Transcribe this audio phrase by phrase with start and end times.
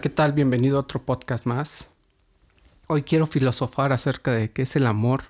[0.00, 0.32] ¿qué tal?
[0.32, 1.88] Bienvenido a otro podcast más.
[2.88, 5.24] Hoy quiero filosofar acerca de qué es el amor.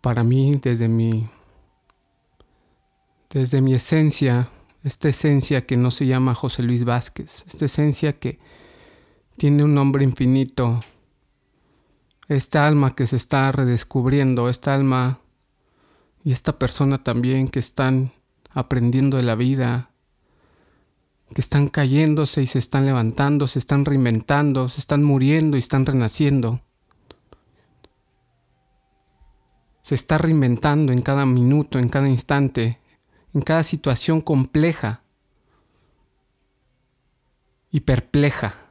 [0.00, 1.28] Para mí, desde mi
[3.30, 4.48] desde mi esencia,
[4.84, 8.38] esta esencia que no se llama José Luis Vázquez, esta esencia que
[9.36, 10.80] tiene un nombre infinito,
[12.28, 15.20] esta alma que se está redescubriendo, esta alma
[16.24, 18.12] y esta persona también que están
[18.54, 19.90] aprendiendo de la vida,
[21.34, 25.86] que están cayéndose y se están levantando, se están reinventando, se están muriendo y están
[25.86, 26.60] renaciendo.
[29.82, 32.80] Se está reinventando en cada minuto, en cada instante,
[33.34, 35.02] en cada situación compleja
[37.70, 38.65] y perpleja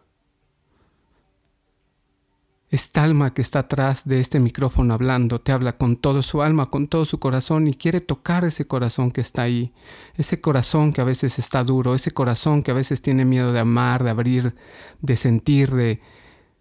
[2.76, 6.66] esta alma que está atrás de este micrófono hablando te habla con todo su alma,
[6.66, 9.74] con todo su corazón y quiere tocar ese corazón que está ahí,
[10.16, 13.62] ese corazón que a veces está duro, ese corazón que a veces tiene miedo de
[13.62, 14.56] amar, de abrir,
[15.00, 16.02] de sentir, de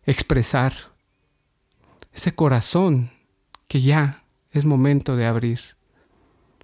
[0.07, 0.73] expresar.
[2.13, 3.11] Ese corazón
[3.67, 5.59] que ya es momento de abrir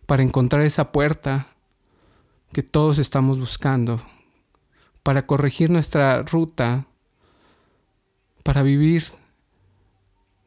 [0.06, 1.48] para encontrar esa puerta
[2.52, 4.00] que todos estamos buscando,
[5.02, 6.86] para corregir nuestra ruta,
[8.44, 9.04] para vivir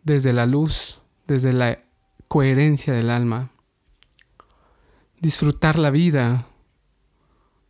[0.04, 1.78] desde la luz, desde la
[2.28, 3.52] coherencia del alma.
[5.20, 6.48] Disfrutar la vida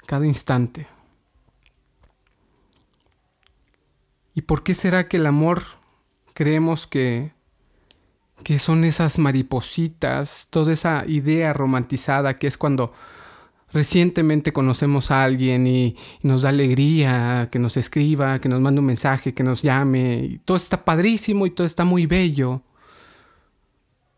[0.07, 0.87] cada instante.
[4.35, 5.63] ¿Y por qué será que el amor
[6.33, 7.33] creemos que,
[8.43, 12.93] que son esas maripositas, toda esa idea romantizada que es cuando
[13.73, 18.85] recientemente conocemos a alguien y, nos da alegría que nos escriba, que nos mande un
[18.85, 22.61] mensaje, que nos llame, y todo está padrísimo y todo está muy bello.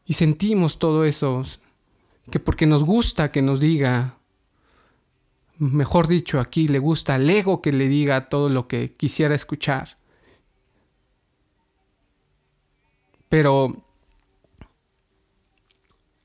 [0.05, 1.43] Y sentimos todo eso,
[2.29, 4.17] que porque nos gusta que nos diga,
[5.57, 9.97] mejor dicho, aquí le gusta al ego que le diga todo lo que quisiera escuchar.
[13.29, 13.85] Pero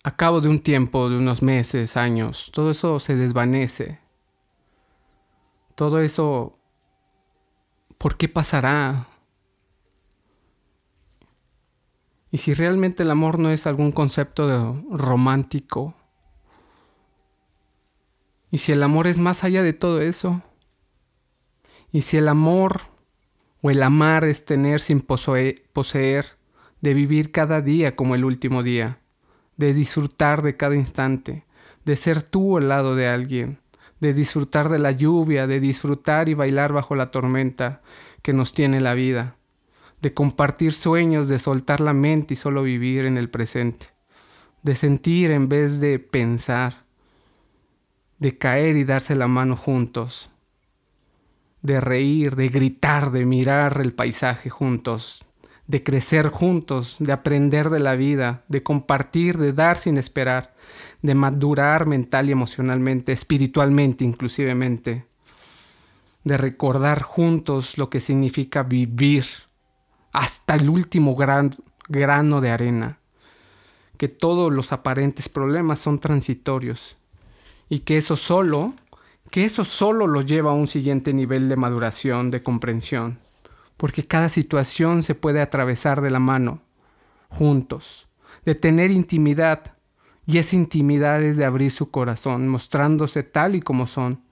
[0.03, 3.99] a cabo de un tiempo, de unos meses, años, todo eso se desvanece.
[5.75, 6.59] Todo eso,
[7.99, 9.07] ¿por qué pasará?
[12.31, 15.95] Y si realmente el amor no es algún concepto romántico,
[18.51, 20.43] y si el amor es más allá de todo eso,
[21.93, 22.83] y si el amor
[23.63, 26.39] o el amar es tener sin poseer,
[26.81, 29.00] de vivir cada día como el último día,
[29.61, 31.45] de disfrutar de cada instante,
[31.85, 33.59] de ser tú al lado de alguien,
[34.01, 37.83] de disfrutar de la lluvia, de disfrutar y bailar bajo la tormenta
[38.23, 39.37] que nos tiene la vida,
[40.01, 43.89] de compartir sueños, de soltar la mente y solo vivir en el presente,
[44.63, 46.85] de sentir en vez de pensar,
[48.19, 50.31] de caer y darse la mano juntos,
[51.61, 55.27] de reír, de gritar, de mirar el paisaje juntos,
[55.71, 60.53] de crecer juntos, de aprender de la vida, de compartir, de dar sin esperar,
[61.01, 65.07] de madurar mental y emocionalmente, espiritualmente inclusivemente,
[66.25, 69.25] de recordar juntos lo que significa vivir
[70.13, 71.55] hasta el último gran,
[71.89, 72.99] grano de arena,
[73.97, 76.97] que todos los aparentes problemas son transitorios
[77.69, 78.75] y que eso solo,
[79.31, 83.21] que eso solo los lleva a un siguiente nivel de maduración, de comprensión
[83.81, 86.61] porque cada situación se puede atravesar de la mano,
[87.31, 88.09] juntos,
[88.45, 89.79] de tener intimidad,
[90.27, 94.23] y esa intimidad es de abrir su corazón, mostrándose tal y como son,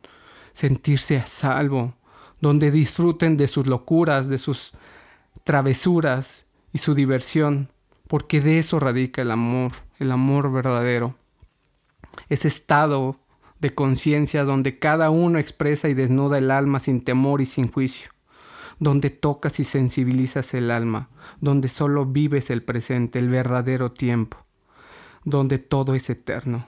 [0.52, 1.94] sentirse a salvo,
[2.42, 4.72] donde disfruten de sus locuras, de sus
[5.44, 6.44] travesuras
[6.74, 7.72] y su diversión,
[8.06, 11.16] porque de eso radica el amor, el amor verdadero.
[12.28, 13.18] Ese estado
[13.60, 18.10] de conciencia donde cada uno expresa y desnuda el alma sin temor y sin juicio
[18.78, 21.08] donde tocas y sensibilizas el alma,
[21.40, 24.38] donde solo vives el presente, el verdadero tiempo,
[25.24, 26.66] donde todo es eterno,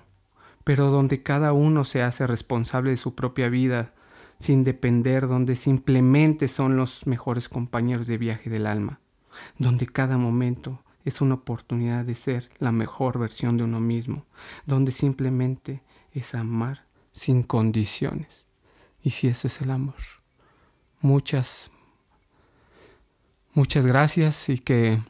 [0.65, 3.95] pero donde cada uno se hace responsable de su propia vida,
[4.39, 9.01] sin depender, donde simplemente son los mejores compañeros de viaje del alma,
[9.59, 14.27] donde cada momento es una oportunidad de ser la mejor versión de uno mismo,
[14.67, 15.83] donde simplemente
[16.13, 18.47] es amar sin condiciones.
[19.03, 19.95] Y si eso es el amor,
[21.01, 21.71] muchas,
[23.53, 25.01] Muchas gracias y que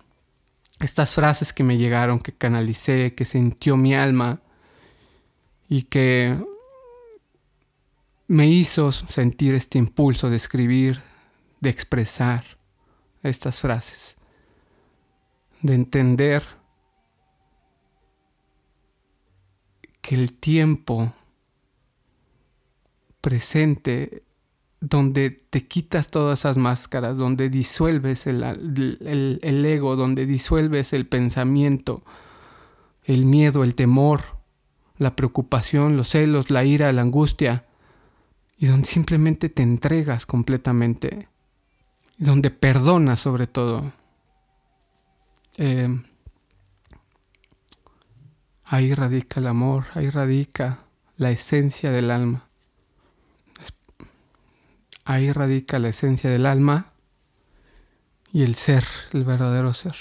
[0.80, 4.40] estas frases que me llegaron, que canalicé, que sintió mi alma
[5.68, 6.36] y que
[8.28, 11.02] me hizo sentir este impulso de escribir,
[11.60, 12.44] de expresar
[13.22, 14.16] estas frases,
[15.60, 16.42] de entender
[20.00, 21.12] que el tiempo
[23.20, 24.22] presente
[24.80, 28.42] donde te quitas todas esas máscaras, donde disuelves el,
[29.42, 32.02] el, ego, donde disuelves el pensamiento,
[33.04, 34.22] el miedo, el temor,
[34.96, 37.66] la preocupación, los celos, la ira, la angustia,
[38.58, 41.28] y donde simplemente te entregas completamente,
[42.18, 43.92] y donde perdonas sobre todo.
[45.58, 45.88] Eh,
[48.64, 50.84] ahí radica el amor, ahí radica
[51.18, 52.49] la esencia del alma.
[55.04, 56.92] Ahí radica la esencia del alma
[58.32, 59.96] y el ser, el verdadero ser.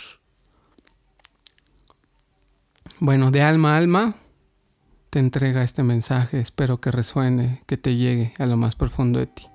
[2.99, 4.15] Bueno, de alma a alma
[5.09, 9.27] te entrega este mensaje, espero que resuene, que te llegue a lo más profundo de
[9.27, 9.47] ti.